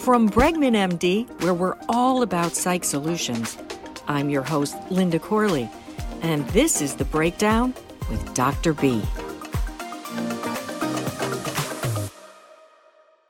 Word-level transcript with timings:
From 0.00 0.30
Bregman 0.30 0.72
MD, 0.74 1.28
where 1.42 1.52
we're 1.52 1.76
all 1.86 2.22
about 2.22 2.56
psych 2.56 2.84
solutions, 2.84 3.58
I'm 4.08 4.30
your 4.30 4.42
host, 4.42 4.74
Linda 4.90 5.18
Corley, 5.18 5.68
and 6.22 6.48
this 6.48 6.80
is 6.80 6.94
The 6.94 7.04
Breakdown 7.04 7.74
with 8.08 8.32
Dr. 8.32 8.72
B. 8.72 9.02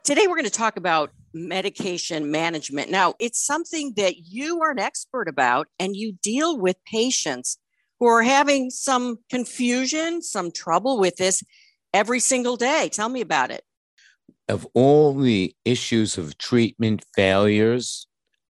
Today, 0.04 0.29
we're 0.29 0.36
going 0.36 0.45
to 0.45 0.50
talk 0.50 0.77
about 0.77 1.11
medication 1.35 2.30
management. 2.30 2.89
Now, 2.89 3.14
it's 3.18 3.45
something 3.45 3.95
that 3.96 4.18
you 4.18 4.62
are 4.62 4.71
an 4.71 4.79
expert 4.79 5.27
about, 5.27 5.66
and 5.80 5.96
you 5.96 6.12
deal 6.23 6.57
with 6.57 6.77
patients 6.84 7.59
who 7.98 8.07
are 8.07 8.23
having 8.23 8.71
some 8.71 9.18
confusion, 9.29 10.23
some 10.23 10.53
trouble 10.53 11.00
with 11.00 11.17
this 11.17 11.43
every 11.93 12.21
single 12.21 12.57
day. 12.57 12.89
Tell 12.93 13.09
me 13.09 13.23
about 13.23 13.50
it. 13.50 13.64
Of 14.50 14.67
all 14.75 15.14
the 15.14 15.54
issues 15.64 16.18
of 16.18 16.36
treatment 16.36 17.04
failures, 17.14 18.09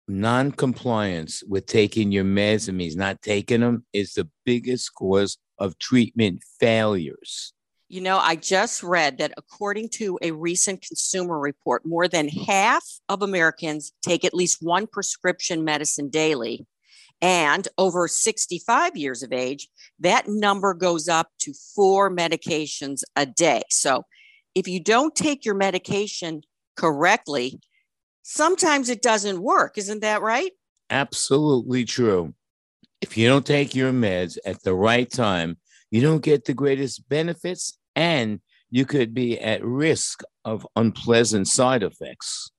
non-compliance 0.09 1.41
with 1.47 1.67
taking 1.67 2.11
your 2.11 2.25
meds 2.25 2.67
and 2.67 2.77
means 2.77 2.97
not 2.97 3.21
taking 3.21 3.61
them 3.61 3.85
is 3.93 4.11
the 4.11 4.27
biggest 4.43 4.93
cause 4.93 5.37
of 5.57 5.77
treatment 5.79 6.43
failures. 6.59 7.53
You 7.87 8.01
know, 8.01 8.17
I 8.17 8.35
just 8.35 8.83
read 8.83 9.19
that 9.19 9.31
according 9.37 9.87
to 9.91 10.19
a 10.21 10.31
recent 10.31 10.81
consumer 10.81 11.39
report, 11.39 11.85
more 11.85 12.09
than 12.09 12.27
half 12.27 12.83
of 13.07 13.21
Americans 13.21 13.93
take 14.01 14.25
at 14.25 14.33
least 14.33 14.57
one 14.59 14.87
prescription 14.87 15.63
medicine 15.63 16.09
daily. 16.09 16.67
And 17.21 17.69
over 17.77 18.09
65 18.09 18.97
years 18.97 19.23
of 19.23 19.31
age, 19.31 19.69
that 20.01 20.27
number 20.27 20.73
goes 20.73 21.07
up 21.07 21.29
to 21.39 21.53
four 21.73 22.13
medications 22.13 23.03
a 23.15 23.25
day. 23.25 23.61
So 23.69 24.03
if 24.55 24.67
you 24.67 24.79
don't 24.79 25.13
take 25.13 25.45
your 25.45 25.55
medication 25.55 26.41
correctly, 26.75 27.59
sometimes 28.23 28.89
it 28.89 29.01
doesn't 29.01 29.41
work. 29.41 29.77
Isn't 29.77 29.99
that 29.99 30.21
right? 30.21 30.51
Absolutely 30.89 31.83
true. 31.83 32.33
If 33.01 33.17
you 33.17 33.27
don't 33.27 33.45
take 33.45 33.75
your 33.75 33.91
meds 33.91 34.37
at 34.45 34.63
the 34.63 34.73
right 34.73 35.11
time, 35.11 35.57
you 35.91 36.01
don't 36.01 36.23
get 36.23 36.45
the 36.45 36.53
greatest 36.53 37.07
benefits 37.09 37.77
and 37.95 38.39
you 38.69 38.85
could 38.85 39.13
be 39.13 39.39
at 39.39 39.63
risk 39.63 40.21
of 40.43 40.65
unpleasant 40.75 41.47
side 41.47 41.83
effects. 41.83 42.49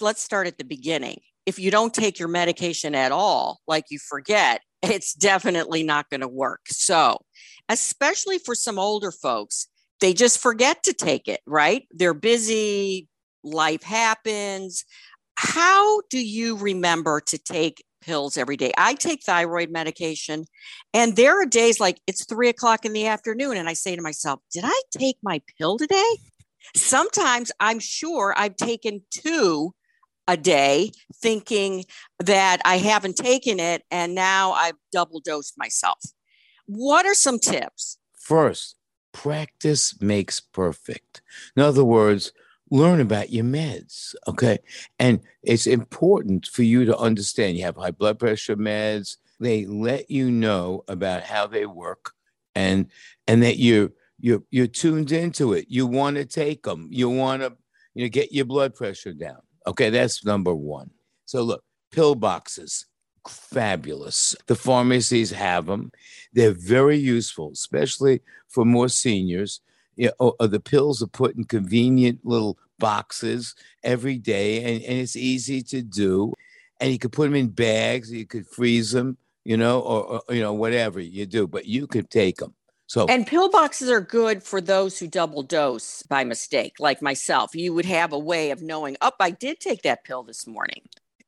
Let's 0.00 0.22
start 0.22 0.46
at 0.46 0.58
the 0.58 0.64
beginning. 0.64 1.20
If 1.46 1.58
you 1.58 1.70
don't 1.70 1.92
take 1.92 2.18
your 2.18 2.28
medication 2.28 2.94
at 2.94 3.12
all, 3.12 3.60
like 3.66 3.84
you 3.90 3.98
forget, 3.98 4.60
it's 4.82 5.14
definitely 5.14 5.82
not 5.82 6.10
going 6.10 6.20
to 6.20 6.28
work. 6.28 6.60
So, 6.68 7.18
especially 7.68 8.38
for 8.38 8.54
some 8.54 8.78
older 8.78 9.10
folks, 9.10 9.68
they 10.00 10.12
just 10.12 10.38
forget 10.38 10.82
to 10.84 10.92
take 10.92 11.28
it, 11.28 11.40
right? 11.46 11.86
They're 11.90 12.14
busy, 12.14 13.08
life 13.42 13.82
happens. 13.82 14.84
How 15.36 16.02
do 16.10 16.24
you 16.24 16.56
remember 16.56 17.20
to 17.26 17.38
take 17.38 17.84
pills 18.00 18.36
every 18.36 18.56
day? 18.56 18.72
I 18.76 18.94
take 18.94 19.24
thyroid 19.24 19.70
medication, 19.70 20.44
and 20.92 21.16
there 21.16 21.40
are 21.40 21.46
days 21.46 21.80
like 21.80 22.00
it's 22.06 22.24
three 22.24 22.48
o'clock 22.48 22.84
in 22.84 22.92
the 22.92 23.06
afternoon, 23.06 23.56
and 23.56 23.68
I 23.68 23.72
say 23.72 23.96
to 23.96 24.02
myself, 24.02 24.40
Did 24.52 24.64
I 24.66 24.82
take 24.96 25.16
my 25.22 25.40
pill 25.58 25.78
today? 25.78 26.18
Sometimes 26.76 27.52
I'm 27.60 27.78
sure 27.78 28.34
I've 28.36 28.56
taken 28.56 29.02
two 29.10 29.74
a 30.26 30.36
day, 30.36 30.90
thinking 31.16 31.84
that 32.20 32.60
I 32.64 32.78
haven't 32.78 33.16
taken 33.16 33.60
it, 33.60 33.82
and 33.90 34.14
now 34.14 34.52
I've 34.52 34.76
double 34.92 35.20
dosed 35.20 35.54
myself. 35.58 35.98
What 36.66 37.04
are 37.04 37.14
some 37.14 37.38
tips? 37.38 37.98
First, 38.18 38.76
practice 39.14 39.98
makes 40.02 40.40
perfect. 40.40 41.22
In 41.56 41.62
other 41.62 41.84
words, 41.84 42.32
learn 42.70 43.00
about 43.00 43.30
your 43.30 43.44
meds. 43.44 44.14
Okay. 44.28 44.58
And 44.98 45.20
it's 45.42 45.66
important 45.66 46.46
for 46.46 46.64
you 46.64 46.84
to 46.84 46.98
understand 46.98 47.56
you 47.56 47.64
have 47.64 47.76
high 47.76 47.92
blood 47.92 48.18
pressure 48.18 48.56
meds. 48.56 49.16
They 49.40 49.64
let 49.64 50.10
you 50.10 50.30
know 50.30 50.84
about 50.88 51.22
how 51.22 51.46
they 51.46 51.64
work 51.64 52.12
and 52.54 52.86
and 53.26 53.42
that 53.42 53.58
you're 53.58 53.90
you're 54.20 54.42
you're 54.50 54.66
tuned 54.66 55.12
into 55.12 55.54
it. 55.54 55.66
You 55.68 55.86
want 55.86 56.16
to 56.16 56.24
take 56.24 56.64
them. 56.64 56.88
You 56.90 57.08
want 57.08 57.42
to 57.42 57.56
you 57.94 58.04
know 58.04 58.08
get 58.08 58.32
your 58.32 58.44
blood 58.44 58.74
pressure 58.74 59.12
down. 59.12 59.38
Okay, 59.66 59.90
that's 59.90 60.24
number 60.24 60.54
one. 60.54 60.90
So 61.24 61.42
look, 61.42 61.64
pill 61.90 62.14
boxes, 62.14 62.86
fabulous. 63.28 64.36
The 64.46 64.56
pharmacies 64.56 65.30
have 65.30 65.66
them. 65.66 65.92
They're 66.32 66.52
very 66.52 66.98
useful, 66.98 67.50
especially 67.52 68.20
for 68.48 68.64
more 68.64 68.88
seniors 68.88 69.60
you 69.96 70.10
know, 70.20 70.34
uh, 70.40 70.46
the 70.46 70.60
pills 70.60 71.02
are 71.02 71.08
put 71.08 71.36
in 71.36 71.44
convenient 71.44 72.20
little 72.24 72.58
boxes 72.78 73.54
every 73.82 74.18
day, 74.18 74.58
and, 74.58 74.82
and 74.84 74.98
it's 75.00 75.16
easy 75.16 75.62
to 75.62 75.82
do. 75.82 76.32
And 76.80 76.92
you 76.92 76.98
could 76.98 77.12
put 77.12 77.24
them 77.24 77.36
in 77.36 77.48
bags, 77.48 78.10
you 78.10 78.26
could 78.26 78.46
freeze 78.46 78.90
them, 78.92 79.16
you 79.44 79.56
know, 79.56 79.80
or, 79.80 80.22
or 80.28 80.34
you 80.34 80.42
know, 80.42 80.52
whatever 80.52 81.00
you 81.00 81.26
do, 81.26 81.46
but 81.46 81.66
you 81.66 81.86
could 81.86 82.10
take 82.10 82.38
them. 82.38 82.54
So, 82.86 83.06
and 83.06 83.26
pill 83.26 83.48
boxes 83.48 83.88
are 83.88 84.00
good 84.00 84.42
for 84.42 84.60
those 84.60 84.98
who 84.98 85.08
double 85.08 85.42
dose 85.42 86.02
by 86.02 86.22
mistake, 86.24 86.74
like 86.78 87.00
myself. 87.00 87.54
You 87.54 87.72
would 87.72 87.86
have 87.86 88.12
a 88.12 88.18
way 88.18 88.50
of 88.50 88.60
knowing, 88.60 88.96
oh, 89.00 89.12
I 89.18 89.30
did 89.30 89.58
take 89.58 89.82
that 89.82 90.04
pill 90.04 90.22
this 90.22 90.46
morning. 90.46 90.82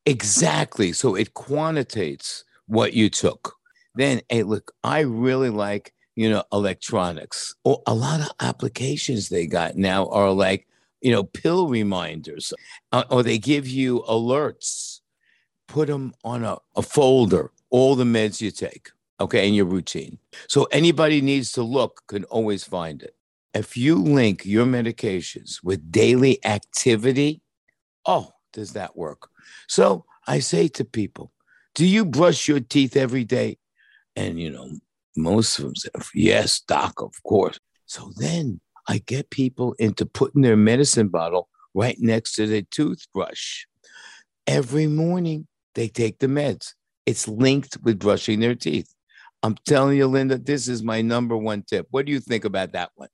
Exactly. 0.06 0.92
So 0.92 1.14
it 1.14 1.34
quantitates 1.34 2.44
what 2.66 2.94
you 2.94 3.10
took. 3.10 3.56
Then, 3.94 4.20
hey, 4.28 4.42
look, 4.42 4.72
I 4.84 5.00
really 5.00 5.50
like 5.50 5.92
you 6.16 6.30
know, 6.30 6.42
electronics. 6.52 7.54
Or 7.62 7.82
a 7.86 7.94
lot 7.94 8.20
of 8.20 8.30
applications 8.40 9.28
they 9.28 9.46
got 9.46 9.76
now 9.76 10.08
are 10.08 10.32
like, 10.32 10.66
you 11.02 11.12
know, 11.12 11.22
pill 11.22 11.68
reminders, 11.68 12.52
uh, 12.90 13.04
or 13.10 13.22
they 13.22 13.38
give 13.38 13.68
you 13.68 14.02
alerts. 14.08 15.00
Put 15.68 15.88
them 15.88 16.14
on 16.24 16.42
a, 16.42 16.56
a 16.74 16.82
folder, 16.82 17.52
all 17.70 17.94
the 17.94 18.04
meds 18.04 18.40
you 18.40 18.50
take, 18.50 18.90
okay, 19.20 19.46
in 19.46 19.54
your 19.54 19.66
routine. 19.66 20.18
So 20.48 20.64
anybody 20.64 21.20
needs 21.20 21.52
to 21.52 21.62
look 21.62 22.02
can 22.08 22.24
always 22.24 22.64
find 22.64 23.02
it. 23.02 23.14
If 23.52 23.76
you 23.76 23.96
link 23.96 24.44
your 24.44 24.66
medications 24.66 25.62
with 25.62 25.90
daily 25.90 26.44
activity, 26.44 27.42
oh, 28.06 28.32
does 28.52 28.72
that 28.72 28.96
work? 28.96 29.28
So 29.68 30.04
I 30.26 30.40
say 30.40 30.68
to 30.68 30.84
people, 30.84 31.32
do 31.74 31.86
you 31.86 32.04
brush 32.04 32.48
your 32.48 32.60
teeth 32.60 32.96
every 32.96 33.24
day? 33.24 33.58
And, 34.14 34.40
you 34.40 34.50
know, 34.50 34.70
most 35.16 35.58
of 35.58 35.64
them 35.64 35.76
say, 35.76 35.90
yes, 36.14 36.60
doc, 36.60 37.00
of 37.02 37.14
course. 37.22 37.58
So 37.86 38.12
then 38.16 38.60
I 38.88 38.98
get 38.98 39.30
people 39.30 39.74
into 39.78 40.06
putting 40.06 40.42
their 40.42 40.56
medicine 40.56 41.08
bottle 41.08 41.48
right 41.74 41.96
next 42.00 42.34
to 42.36 42.46
their 42.46 42.62
toothbrush. 42.62 43.64
Every 44.46 44.86
morning 44.86 45.46
they 45.74 45.88
take 45.88 46.18
the 46.18 46.26
meds. 46.26 46.72
It's 47.04 47.28
linked 47.28 47.78
with 47.82 47.98
brushing 47.98 48.40
their 48.40 48.54
teeth. 48.54 48.92
I'm 49.42 49.56
telling 49.66 49.96
you, 49.96 50.06
Linda, 50.06 50.38
this 50.38 50.66
is 50.66 50.82
my 50.82 51.02
number 51.02 51.36
one 51.36 51.62
tip. 51.62 51.86
What 51.90 52.06
do 52.06 52.12
you 52.12 52.20
think 52.20 52.44
about 52.44 52.72
that 52.72 52.90
one? 52.94 53.08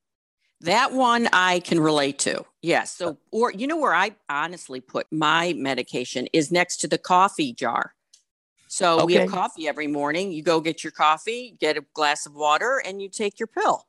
That 0.62 0.92
one 0.92 1.28
I 1.32 1.60
can 1.60 1.80
relate 1.80 2.18
to. 2.20 2.44
Yes. 2.62 2.92
So, 2.92 3.18
or 3.30 3.52
you 3.52 3.66
know 3.66 3.76
where 3.76 3.94
I 3.94 4.12
honestly 4.28 4.80
put 4.80 5.06
my 5.10 5.54
medication 5.56 6.28
is 6.32 6.52
next 6.52 6.78
to 6.78 6.88
the 6.88 6.98
coffee 6.98 7.52
jar. 7.52 7.94
So 8.68 9.00
okay. 9.00 9.04
we 9.04 9.14
have 9.14 9.30
coffee 9.30 9.68
every 9.68 9.86
morning. 9.86 10.32
You 10.32 10.42
go 10.42 10.60
get 10.60 10.82
your 10.82 10.92
coffee, 10.92 11.56
get 11.60 11.76
a 11.76 11.84
glass 11.92 12.24
of 12.24 12.34
water, 12.34 12.80
and 12.86 13.02
you 13.02 13.10
take 13.10 13.38
your 13.38 13.48
pill. 13.48 13.86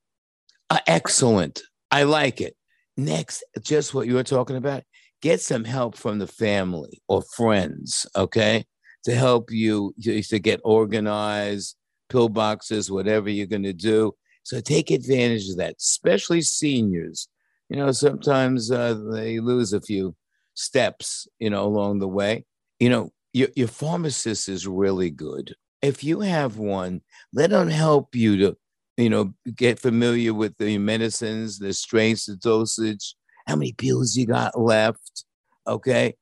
Uh, 0.70 0.80
excellent. 0.88 1.62
I 1.90 2.04
like 2.04 2.42
it. 2.42 2.56
Next, 2.98 3.46
just 3.62 3.94
what 3.94 4.08
you 4.08 4.16
were 4.16 4.24
talking 4.24 4.58
about, 4.58 4.84
get 5.22 5.40
some 5.42 5.64
help 5.64 5.96
from 5.96 6.20
the 6.20 6.28
family 6.28 7.02
or 7.08 7.22
friends, 7.22 8.06
okay, 8.16 8.66
to 9.06 9.16
help 9.16 9.52
you 9.52 9.94
to 10.02 10.40
get 10.40 10.60
organized, 10.64 11.76
pill 12.10 12.30
boxes, 12.30 12.92
whatever 12.92 13.30
you're 13.30 13.48
going 13.48 13.64
to 13.64 13.74
do. 13.74 14.14
So 14.44 14.60
take 14.60 14.92
advantage 14.92 15.50
of 15.50 15.58
that, 15.58 15.76
especially 15.80 16.42
seniors. 16.42 17.28
You 17.70 17.78
know, 17.78 17.92
sometimes 17.92 18.72
uh, 18.72 18.94
they 19.12 19.40
lose 19.40 19.74
a 19.74 19.82
few 19.82 20.16
steps, 20.54 21.28
you 21.40 21.50
know, 21.50 21.66
along 21.66 22.00
the 22.00 22.08
way. 22.08 22.46
You 22.80 22.90
know, 22.90 23.12
your, 23.32 23.48
your 23.56 23.68
pharmacist 23.68 24.50
is 24.50 24.68
really 24.68 25.10
good. 25.10 25.56
If 25.82 26.04
you 26.04 26.20
have 26.22 26.58
one, 26.58 27.02
let 27.34 27.50
them 27.50 27.70
help 27.70 28.16
you 28.16 28.38
to, 28.38 28.58
you 28.98 29.10
know, 29.10 29.34
get 29.56 29.80
familiar 29.80 30.34
with 30.34 30.58
the 30.58 30.78
medicines, 30.78 31.60
the 31.60 31.74
strengths, 31.74 32.26
the 32.26 32.36
dosage, 32.36 33.16
how 33.48 33.56
many 33.56 33.74
pills 33.74 34.16
you 34.16 34.28
got 34.28 34.60
left. 34.60 35.26
Okay. 35.68 36.16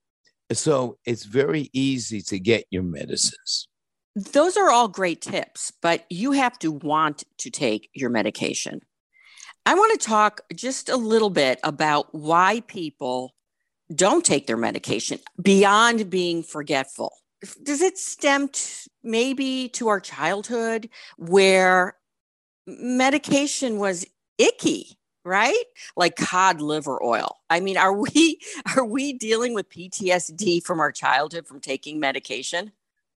So 0.53 0.97
it's 1.06 1.25
very 1.25 1.69
easy 1.74 2.21
to 2.24 2.39
get 2.39 2.65
your 2.69 2.83
medicines. 2.83 3.67
Those 4.15 4.57
are 4.57 4.69
all 4.69 4.87
great 4.87 5.21
tips, 5.21 5.71
but 5.81 6.05
you 6.09 6.33
have 6.33 6.59
to 6.59 6.71
want 6.71 7.23
to 7.39 7.49
take 7.49 7.89
your 7.93 8.09
medication. 8.09 8.81
I 9.65 9.75
want 9.75 9.99
to 9.99 10.05
talk 10.05 10.41
just 10.53 10.89
a 10.89 10.97
little 10.97 11.29
bit 11.29 11.59
about 11.63 12.13
why 12.13 12.61
people 12.67 13.33
don't 13.93 14.25
take 14.25 14.47
their 14.47 14.57
medication 14.57 15.19
beyond 15.41 16.09
being 16.09 16.43
forgetful? 16.43 17.13
Does 17.63 17.81
it 17.81 17.97
stem 17.97 18.49
t- 18.49 18.89
maybe 19.03 19.69
to 19.69 19.87
our 19.87 19.99
childhood 19.99 20.89
where 21.17 21.95
medication 22.67 23.77
was 23.77 24.05
icky? 24.37 24.97
right? 25.23 25.65
Like 25.95 26.15
cod 26.15 26.61
liver 26.61 27.01
oil. 27.03 27.37
I 27.47 27.59
mean, 27.59 27.77
are 27.77 27.93
we 27.93 28.39
are 28.75 28.83
we 28.83 29.13
dealing 29.13 29.53
with 29.53 29.69
PTSD 29.69 30.63
from 30.63 30.79
our 30.79 30.91
childhood 30.91 31.45
from 31.45 31.59
taking 31.59 31.99
medication? 31.99 32.71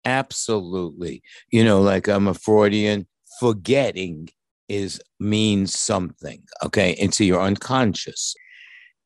Absolutely. 0.05 1.23
You 1.51 1.65
know, 1.65 1.81
like 1.81 2.09
I'm 2.09 2.27
a 2.27 2.35
Freudian, 2.35 3.07
forgetting 3.41 4.29
is 4.69 5.01
means 5.21 5.79
something, 5.79 6.43
okay, 6.63 6.93
into 6.93 7.25
your 7.25 7.41
unconscious. 7.41 8.35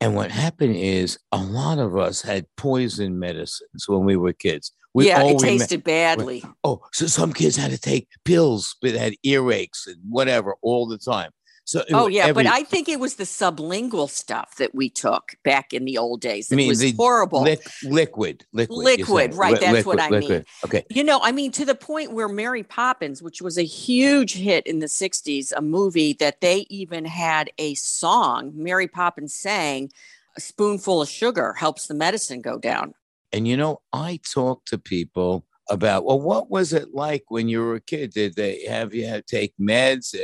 And 0.01 0.15
what 0.15 0.31
happened 0.31 0.75
is 0.77 1.19
a 1.31 1.37
lot 1.37 1.77
of 1.77 1.97
us 1.97 2.21
had 2.21 2.45
poison 2.55 3.19
medicines 3.19 3.85
when 3.87 4.05
we 4.05 4.15
were 4.15 4.33
kids. 4.33 4.71
We 4.93 5.07
yeah, 5.07 5.23
it 5.23 5.39
tasted 5.39 5.83
badly. 5.83 6.43
Oh, 6.63 6.81
so 6.93 7.05
some 7.05 7.33
kids 7.33 7.55
had 7.55 7.71
to 7.71 7.77
take 7.77 8.07
pills 8.25 8.75
that 8.81 8.95
had 8.95 9.13
earaches 9.25 9.87
and 9.87 9.97
whatever 10.07 10.55
all 10.61 10.87
the 10.87 10.97
time. 10.97 11.31
So 11.69 11.83
oh 11.93 12.07
yeah, 12.07 12.25
every, 12.25 12.45
but 12.45 12.51
I 12.51 12.63
think 12.63 12.89
it 12.89 12.99
was 12.99 13.17
the 13.17 13.25
sublingual 13.25 14.09
stuff 14.09 14.55
that 14.55 14.73
we 14.73 14.89
took 14.89 15.35
back 15.43 15.71
in 15.71 15.85
the 15.85 15.99
old 15.99 16.19
days. 16.19 16.51
It 16.51 16.55
mean, 16.55 16.67
was 16.67 16.83
horrible. 16.97 17.43
Li- 17.43 17.59
liquid, 17.83 18.43
liquid, 18.51 18.75
liquid. 18.75 19.35
Right, 19.35 19.59
that's 19.59 19.73
liquid, 19.73 19.85
what 19.85 19.99
I 19.99 20.09
liquid. 20.09 20.31
mean. 20.31 20.45
Okay, 20.65 20.85
you 20.89 21.03
know, 21.03 21.19
I 21.21 21.31
mean, 21.31 21.51
to 21.51 21.65
the 21.65 21.75
point 21.75 22.13
where 22.13 22.27
Mary 22.27 22.63
Poppins, 22.63 23.21
which 23.21 23.39
was 23.39 23.59
a 23.59 23.63
huge 23.63 24.33
hit 24.33 24.65
in 24.65 24.79
the 24.79 24.87
'60s, 24.87 25.53
a 25.55 25.61
movie 25.61 26.13
that 26.13 26.41
they 26.41 26.65
even 26.71 27.05
had 27.05 27.51
a 27.59 27.75
song. 27.75 28.51
Mary 28.55 28.87
Poppins 28.87 29.35
sang, 29.35 29.91
"A 30.35 30.41
spoonful 30.41 31.03
of 31.03 31.09
sugar 31.09 31.53
helps 31.53 31.85
the 31.85 31.93
medicine 31.93 32.41
go 32.41 32.57
down." 32.57 32.95
And 33.31 33.47
you 33.47 33.57
know, 33.57 33.81
I 33.93 34.19
talk 34.23 34.65
to 34.65 34.79
people 34.79 35.45
about 35.69 36.03
well 36.03 36.19
what 36.19 36.49
was 36.49 36.73
it 36.73 36.95
like 36.95 37.25
when 37.27 37.47
you 37.47 37.59
were 37.59 37.75
a 37.75 37.81
kid 37.81 38.11
did 38.11 38.33
they 38.33 38.65
have 38.65 38.91
you 38.91 39.05
to 39.05 39.21
take 39.21 39.53
meds 39.61 40.15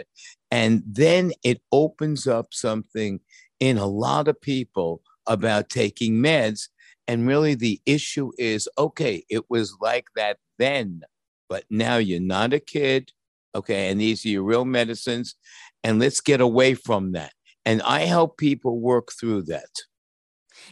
and 0.56 0.84
then 0.88 1.34
it 1.44 1.62
opens 1.74 2.28
up 2.28 2.54
something 2.54 3.20
in 3.60 3.78
a 3.78 3.86
lot 3.86 4.30
of 4.30 4.40
people 4.40 5.02
about 5.28 5.68
taking 5.70 6.14
meds. 6.14 6.70
And 7.10 7.28
really 7.28 7.56
the 7.56 7.82
issue 7.86 8.32
is 8.38 8.70
okay 8.78 9.26
it 9.30 9.44
was 9.50 9.76
like 9.80 10.06
that 10.16 10.38
then 10.58 11.02
but 11.50 11.66
now 11.70 11.98
you're 11.98 12.20
not 12.20 12.54
a 12.54 12.60
kid 12.60 13.12
okay 13.54 13.90
and 13.90 14.02
these 14.02 14.26
are 14.26 14.30
your 14.30 14.44
real 14.44 14.66
medicines 14.66 15.36
and 15.84 16.00
let's 16.00 16.22
get 16.22 16.42
away 16.42 16.74
from 16.74 17.12
that. 17.12 17.34
And 17.66 17.82
i 17.82 18.00
help 18.02 18.38
people 18.38 18.80
work 18.80 19.12
through 19.12 19.44
that. 19.44 19.74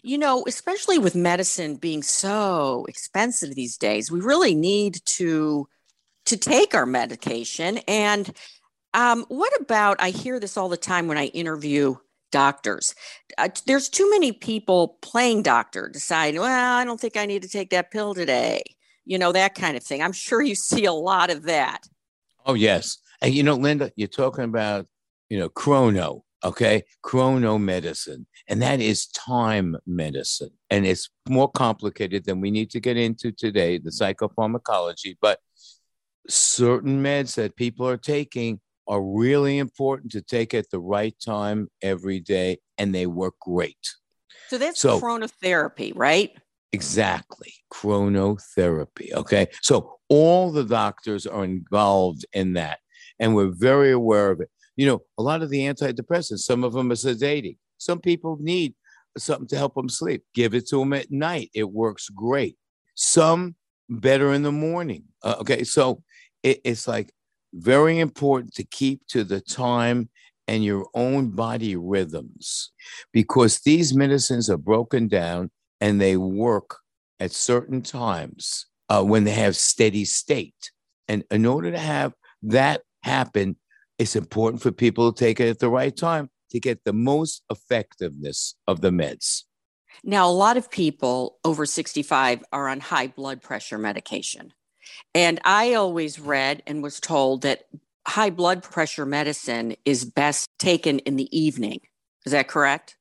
You 0.02 0.18
know, 0.18 0.44
especially 0.48 0.98
with 0.98 1.14
medicine 1.14 1.76
being 1.76 2.04
so 2.04 2.86
expensive 2.88 3.54
these 3.54 3.78
days, 3.78 4.10
we 4.10 4.22
really 4.22 4.56
need 4.56 5.02
to 5.18 5.68
to 6.26 6.38
take 6.38 6.74
our 6.74 6.86
medication. 6.86 7.80
And 7.88 8.34
um, 8.94 9.26
what 9.28 9.54
about? 9.60 9.98
I 10.00 10.10
hear 10.10 10.40
this 10.40 10.58
all 10.58 10.70
the 10.70 10.78
time 10.78 11.08
when 11.08 11.18
I 11.18 11.26
interview 11.28 11.96
doctors. 12.32 12.96
Uh, 13.38 13.50
there's 13.66 13.90
too 13.90 14.10
many 14.10 14.32
people 14.32 14.98
playing 15.02 15.44
doctor, 15.44 15.90
deciding, 15.90 16.40
well, 16.40 16.78
I 16.78 16.84
don't 16.84 17.00
think 17.00 17.18
I 17.18 17.26
need 17.26 17.44
to 17.44 17.50
take 17.50 17.70
that 17.72 17.92
pill 17.92 18.14
today. 18.14 18.64
You 19.06 19.18
know, 19.18 19.32
that 19.32 19.56
kind 19.56 19.76
of 19.76 19.84
thing. 19.84 20.02
I'm 20.02 20.14
sure 20.14 20.42
you 20.42 20.56
see 20.56 20.86
a 20.86 20.94
lot 20.94 21.30
of 21.30 21.44
that. 21.44 21.88
Oh 22.46 22.54
yes, 22.54 22.98
and 23.22 23.34
you 23.34 23.44
know, 23.44 23.56
Linda, 23.56 23.92
you're 23.96 24.08
talking 24.08 24.46
about 24.46 24.88
you 25.30 25.40
know 25.40 25.50
chrono 25.50 26.24
okay 26.44 26.84
chrono 27.02 27.58
medicine 27.58 28.26
and 28.48 28.62
that 28.62 28.80
is 28.82 29.08
time 29.08 29.78
medicine 29.88 30.52
and 30.70 30.86
it's 30.86 31.10
more 31.30 31.50
complicated 31.50 32.26
than 32.26 32.42
we 32.42 32.52
need 32.52 32.70
to 32.70 32.80
get 32.80 32.98
into 32.98 33.32
today 33.32 33.78
the 33.78 33.90
psychopharmacology 33.90 35.16
but 35.22 35.40
certain 36.28 37.02
meds 37.02 37.36
that 37.36 37.56
people 37.56 37.88
are 37.88 37.98
taking 37.98 38.60
are 38.88 39.02
really 39.02 39.58
important 39.58 40.12
to 40.12 40.22
take 40.22 40.54
at 40.54 40.70
the 40.72 40.80
right 40.80 41.16
time 41.24 41.68
every 41.82 42.20
day 42.20 42.58
and 42.78 42.94
they 42.94 43.06
work 43.06 43.36
great 43.40 43.78
so 44.50 44.58
that's 44.58 44.80
so, 44.80 45.00
chronotherapy 45.00 45.92
right 45.96 46.32
exactly 46.72 47.54
chronotherapy 47.72 49.14
okay 49.14 49.48
so 49.62 49.98
all 50.10 50.52
the 50.52 50.64
doctors 50.64 51.26
are 51.26 51.44
involved 51.44 52.26
in 52.34 52.54
that 52.54 52.80
and 53.20 53.36
we're 53.36 53.54
very 53.54 53.92
aware 53.92 54.32
of 54.32 54.42
it 54.42 54.50
you 54.76 54.86
know, 54.86 55.02
a 55.18 55.24
lot 55.24 55.42
of 55.42 55.50
the 55.50 55.62
antidepressants, 55.62 56.40
some 56.40 56.64
of 56.64 56.74
them 56.74 56.92
are 56.92 56.96
sedating. 56.96 57.58
Some 57.78 58.00
people 58.00 58.38
need 58.40 58.74
something 59.18 59.48
to 59.48 59.58
help 59.58 59.76
them 59.76 59.90
sleep. 59.90 60.24
Give 60.34 60.54
it 60.54 60.68
to 60.70 60.80
them 60.80 60.94
at 60.94 61.12
night. 61.12 61.52
It 61.54 61.70
works 61.70 62.10
great. 62.10 62.58
Some 62.96 63.56
better 63.90 64.34
in 64.34 64.44
the 64.44 64.52
morning. 64.52 65.06
Uh, 65.22 65.36
okay. 65.42 65.64
So 65.64 66.04
it, 66.42 66.62
it's 66.64 66.88
like 66.88 67.12
very 67.54 68.00
important 68.00 68.54
to 68.56 68.64
keep 68.64 69.06
to 69.08 69.24
the 69.24 69.40
time 69.40 70.10
and 70.48 70.64
your 70.64 70.88
own 70.94 71.30
body 71.30 71.76
rhythms 71.76 72.72
because 73.12 73.60
these 73.60 73.94
medicines 73.94 74.50
are 74.50 74.58
broken 74.58 75.08
down 75.08 75.50
and 75.80 76.02
they 76.02 76.18
work 76.18 76.78
at 77.20 77.32
certain 77.32 77.82
times 77.82 78.66
uh, 78.90 79.04
when 79.04 79.24
they 79.24 79.32
have 79.32 79.56
steady 79.56 80.06
state. 80.06 80.72
And 81.08 81.24
in 81.32 81.46
order 81.46 81.72
to 81.72 81.78
have 81.78 82.14
that 82.44 82.82
happen, 83.04 83.58
it's 83.98 84.16
important 84.16 84.62
for 84.62 84.72
people 84.72 85.12
to 85.12 85.18
take 85.18 85.40
it 85.40 85.48
at 85.48 85.60
the 85.60 85.70
right 85.70 85.96
time 85.96 86.30
to 86.52 86.60
get 86.60 86.84
the 86.84 86.94
most 86.94 87.44
effectiveness 87.50 88.56
of 88.68 88.82
the 88.82 88.90
meds. 88.90 89.44
Now, 90.04 90.28
a 90.28 90.32
lot 90.32 90.58
of 90.58 90.72
people 90.72 91.40
over 91.46 91.66
65 91.66 92.44
are 92.52 92.68
on 92.68 92.80
high 92.80 93.08
blood 93.08 93.42
pressure 93.42 93.78
medication. 93.78 94.54
And 95.14 95.40
I 95.44 95.74
always 95.74 96.20
read 96.20 96.64
and 96.68 96.84
was 96.84 97.00
told 97.00 97.42
that 97.44 97.66
high 98.08 98.30
blood 98.30 98.64
pressure 98.64 99.06
medicine 99.06 99.76
is 99.86 100.06
best 100.06 100.50
taken 100.60 101.00
in 101.00 101.16
the 101.16 101.38
evening. 101.38 101.80
Is 102.26 102.32
that 102.32 102.48
correct? 102.48 102.98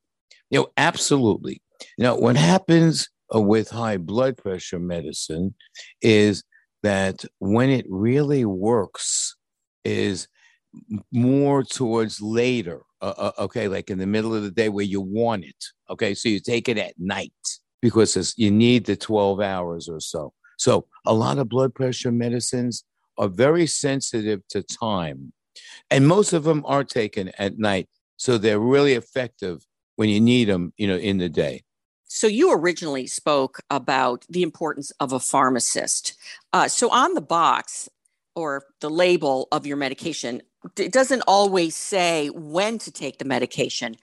You 0.51 0.61
know, 0.61 0.69
absolutely. 0.77 1.63
Now, 1.99 2.17
what 2.17 2.37
happens 2.37 3.09
uh, 3.35 3.41
with 3.41 3.71
high 3.71 3.97
blood 3.97 4.37
pressure 4.37 4.79
medicine 4.79 5.55
is 6.01 6.45
that 6.83 7.25
when 7.39 7.71
it 7.71 7.87
really 7.89 8.45
works, 8.45 9.37
is 9.85 10.29
more 11.11 11.63
towards 11.63 12.21
later. 12.21 12.83
Uh, 13.01 13.15
uh, 13.17 13.33
okay, 13.41 13.69
like 13.69 13.91
in 13.91 13.99
the 13.99 14.07
middle 14.07 14.35
of 14.35 14.43
the 14.43 14.51
day 14.51 14.69
where 14.69 14.85
you 14.85 15.01
want 15.01 15.45
it. 15.45 15.65
Okay, 15.91 16.15
so 16.15 16.29
you 16.29 16.41
take 16.41 16.69
it 16.69 16.79
at 16.79 16.95
night 16.99 17.33
because 17.81 18.35
you 18.37 18.51
need 18.51 18.87
the 18.87 18.97
12 18.97 19.41
hours 19.41 19.89
or 19.89 20.01
so. 20.01 20.33
So 20.63 20.87
a 21.05 21.13
lot 21.13 21.39
of 21.39 21.49
blood 21.49 21.75
pressure 21.75 22.13
medicines 22.13 22.85
are 23.19 23.27
very 23.27 23.67
sensitive 23.67 24.47
to 24.51 24.63
time, 24.63 25.33
and 25.91 26.07
most 26.07 26.33
of 26.33 26.45
them 26.45 26.63
are 26.67 26.85
taken 26.85 27.33
at 27.37 27.59
night. 27.59 27.89
So 28.17 28.39
they're 28.39 28.61
really 28.61 28.93
effective 28.93 29.67
when 29.97 30.09
you 30.09 30.21
need 30.21 30.45
them, 30.45 30.73
you 30.77 30.87
know, 30.87 30.97
in 30.97 31.19
the 31.19 31.29
day. 31.29 31.65
So 32.05 32.29
you 32.29 32.53
originally 32.53 33.09
spoke 33.09 33.59
about 33.71 34.25
the 34.29 34.45
importance 34.45 34.93
of 35.01 35.13
a 35.13 35.19
pharmacist. 35.19 36.15
Uh, 36.53 36.69
so 36.69 36.89
on 36.91 37.15
the 37.15 37.21
box 37.21 37.89
or 38.37 38.63
the 38.81 38.91
label 38.91 39.49
of 39.51 39.67
your 39.67 39.77
medication, 39.77 40.43
it 40.77 40.93
doesn't 40.93 41.25
always 41.27 41.75
say 41.75 42.29
when 42.29 42.79
to 42.79 42.93
take 42.93 43.19
the 43.19 43.25
medication. 43.25 43.97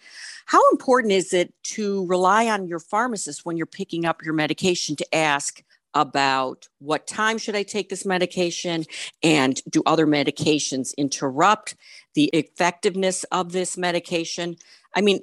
How 0.45 0.59
important 0.71 1.13
is 1.13 1.31
it 1.31 1.53
to 1.75 2.05
rely 2.07 2.49
on 2.49 2.67
your 2.67 2.79
pharmacist 2.79 3.45
when 3.45 3.55
you're 3.55 3.65
picking 3.65 4.03
up 4.03 4.25
your 4.25 4.33
medication 4.33 4.97
to 4.97 5.15
ask 5.15 5.63
about 5.93 6.67
what 6.79 7.08
time 7.08 7.38
should 7.38 7.55
I 7.55 7.63
take 7.63 7.89
this 7.89 8.05
medication 8.05 8.86
and 9.24 9.62
do 9.69 9.81
other 9.86 10.05
medications 10.05 10.96
interrupt 10.98 11.75
the 12.15 12.25
effectiveness 12.34 13.24
of 13.25 13.51
this 13.51 13.77
medication? 13.77 14.55
I 14.96 15.01
mean, 15.01 15.22